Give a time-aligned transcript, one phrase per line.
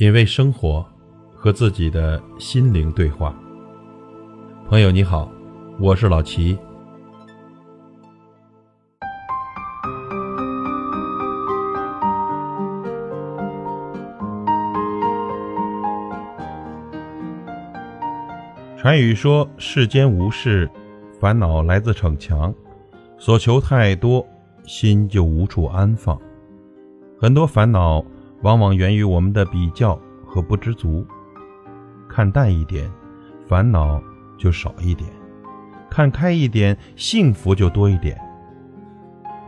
[0.00, 0.82] 品味生活，
[1.34, 3.38] 和自己的心灵对话。
[4.66, 5.30] 朋友你好，
[5.78, 6.58] 我是老齐。
[18.78, 20.66] 传语说：“世间无事，
[21.20, 22.54] 烦恼来自逞强。
[23.18, 24.26] 所求太多，
[24.64, 26.18] 心就无处安放。
[27.18, 28.02] 很多烦恼。”
[28.42, 31.06] 往往源于我们的比较和不知足。
[32.08, 32.90] 看淡一点，
[33.46, 34.02] 烦恼
[34.36, 35.08] 就少一点；
[35.90, 38.18] 看开一点，幸福就多一点。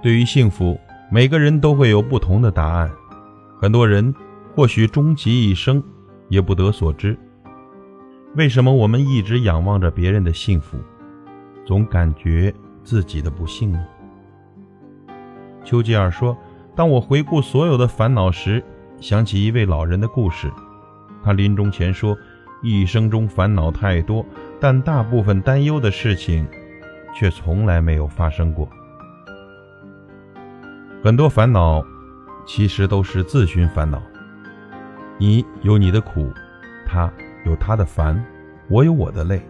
[0.03, 0.79] 对于幸福，
[1.11, 2.91] 每个人都会有不同的答案。
[3.61, 4.15] 很多人
[4.55, 5.83] 或许终其一生
[6.29, 7.17] 也不得所知。
[8.35, 10.79] 为什么我们一直仰望着别人的幸福，
[11.65, 13.85] 总感觉自己的不幸呢？
[15.65, 16.37] 丘吉尔说
[16.75, 18.63] ：“当我回顾所有的烦恼时，”
[19.03, 20.49] 想起一位老人的故事，
[21.25, 22.17] 他临终前说
[22.63, 24.25] ：“一生中烦恼太多，
[24.61, 26.47] 但大部分担忧的事情，
[27.13, 28.69] 却从来没有发生过。
[31.03, 31.85] 很多烦恼，
[32.47, 34.01] 其实都是自寻烦恼。
[35.19, 36.33] 你有你的苦，
[36.87, 37.13] 他
[37.45, 38.25] 有他的烦，
[38.69, 39.43] 我有我的累。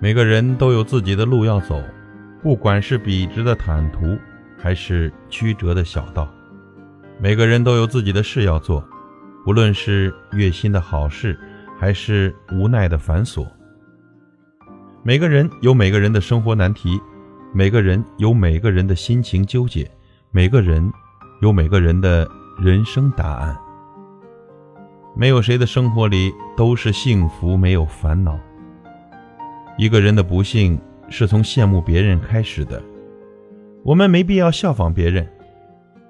[0.00, 1.78] 每个人都有自己的路要走，
[2.42, 4.16] 不管是笔直的坦途，
[4.58, 6.26] 还是曲折的小道。”
[7.20, 8.86] 每个人都有自己的事要做，
[9.44, 11.38] 不论是月薪的好事，
[11.78, 13.46] 还是无奈的繁琐。
[15.02, 17.00] 每个人有每个人的生活难题，
[17.52, 19.90] 每个人有每个人的心情纠结，
[20.32, 20.92] 每个人
[21.40, 22.28] 有每个人的
[22.60, 23.56] 人生答案。
[25.16, 28.38] 没有谁的生活里都是幸福，没有烦恼。
[29.78, 30.78] 一个人的不幸
[31.08, 32.82] 是从羡慕别人开始的，
[33.84, 35.26] 我们没必要效仿别人。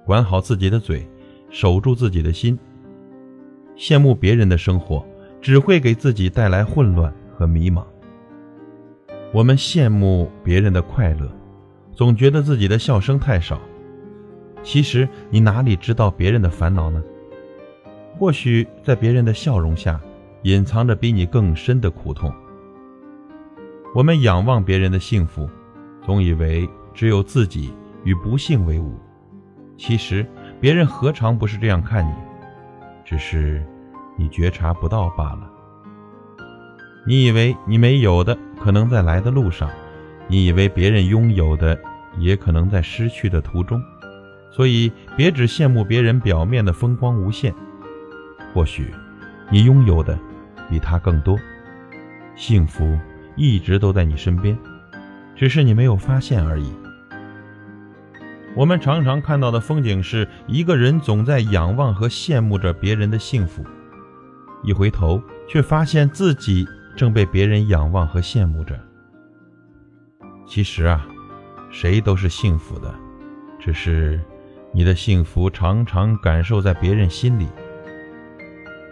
[0.05, 1.09] 管好自己的嘴，
[1.51, 2.59] 守住自己的心。
[3.77, 5.05] 羡慕别人的生活，
[5.41, 7.85] 只会给自己带来混乱和迷茫。
[9.33, 11.29] 我们羡慕别人的快乐，
[11.93, 13.61] 总觉得自己的笑声太少。
[14.63, 17.03] 其实，你哪里知道别人的烦恼呢？
[18.17, 20.01] 或许在别人的笑容下，
[20.43, 22.33] 隐藏着比你更深的苦痛。
[23.95, 25.49] 我们仰望别人的幸福，
[26.05, 27.73] 总以为只有自己
[28.05, 28.95] 与不幸为伍。
[29.77, 30.27] 其实，
[30.61, 32.13] 别人何尝不是这样看你？
[33.05, 33.63] 只是
[34.17, 35.51] 你觉察不到罢了。
[37.07, 39.69] 你以为你没有的，可能在来的路上；
[40.29, 41.79] 你以为别人拥有的，
[42.19, 43.83] 也可能在失去的途中。
[44.51, 47.53] 所以，别只羡慕别人表面的风光无限。
[48.55, 48.95] 或许，
[49.51, 50.19] 你拥有的
[50.71, 51.37] 比他更多，
[52.37, 52.97] 幸福
[53.37, 54.57] 一直都在你身边，
[55.35, 56.73] 只是你没有发现而已。
[58.57, 63.65] 我们常常看到的风景是一个人总在仰望和羡慕着别人的幸福，
[64.63, 66.65] 一回头却发现自己
[66.97, 68.79] 正被别人仰望和羡慕着。
[70.47, 71.05] 其实啊，
[71.71, 72.95] 谁都是幸福的，
[73.59, 74.21] 只是
[74.73, 77.49] 你的幸福常常感受在别人心里。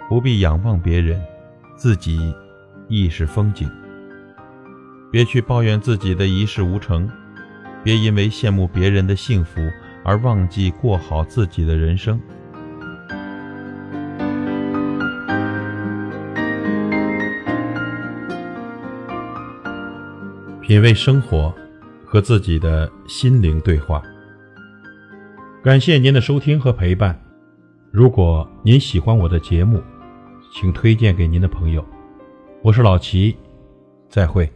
[0.08, 1.22] 不必仰望别人，
[1.76, 2.34] 自己
[2.88, 3.70] 亦是风景。
[5.10, 7.08] 别去抱怨自己的一事无成。
[7.82, 9.60] 别因为羡慕别人的幸福
[10.04, 12.20] 而忘记过好自己的人生。
[20.60, 21.52] 品味生活，
[22.04, 24.02] 和自己的心灵对话。
[25.62, 27.20] 感谢您的收听和陪伴。
[27.90, 29.82] 如果您喜欢我的节目，
[30.50, 31.84] 请推荐给您的朋友。
[32.62, 33.36] 我是老齐，
[34.08, 34.50] 再会。